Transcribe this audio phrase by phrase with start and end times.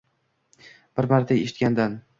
[1.01, 2.03] Bir marta eshitgandan...